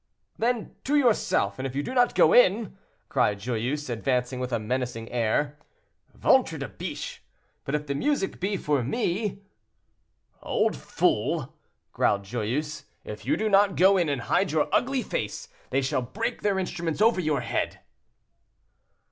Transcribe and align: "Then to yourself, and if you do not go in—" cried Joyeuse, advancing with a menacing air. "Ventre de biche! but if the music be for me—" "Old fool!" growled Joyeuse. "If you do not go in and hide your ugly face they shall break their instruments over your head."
"Then 0.35 0.73
to 0.85 0.95
yourself, 0.95 1.59
and 1.59 1.67
if 1.67 1.75
you 1.75 1.83
do 1.83 1.93
not 1.93 2.15
go 2.15 2.33
in—" 2.33 2.75
cried 3.07 3.37
Joyeuse, 3.37 3.87
advancing 3.87 4.39
with 4.39 4.51
a 4.51 4.57
menacing 4.57 5.11
air. 5.11 5.59
"Ventre 6.15 6.57
de 6.57 6.67
biche! 6.67 7.19
but 7.65 7.75
if 7.75 7.85
the 7.85 7.93
music 7.93 8.39
be 8.39 8.57
for 8.57 8.81
me—" 8.83 9.43
"Old 10.41 10.75
fool!" 10.75 11.53
growled 11.93 12.23
Joyeuse. 12.23 12.85
"If 13.03 13.25
you 13.27 13.37
do 13.37 13.47
not 13.47 13.75
go 13.75 13.95
in 13.95 14.09
and 14.09 14.21
hide 14.21 14.51
your 14.51 14.67
ugly 14.73 15.03
face 15.03 15.49
they 15.69 15.83
shall 15.83 16.01
break 16.01 16.41
their 16.41 16.57
instruments 16.57 16.99
over 16.99 17.21
your 17.21 17.41
head." 17.41 17.81